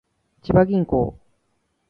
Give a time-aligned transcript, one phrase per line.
[0.41, 1.15] 千葉銀行